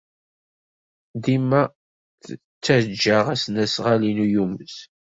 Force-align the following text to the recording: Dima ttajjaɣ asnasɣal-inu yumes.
Dima 1.23 1.61
ttajjaɣ 2.21 3.25
asnasɣal-inu 3.33 4.25
yumes. 4.33 4.75